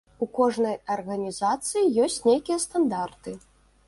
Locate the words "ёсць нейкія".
2.05-2.57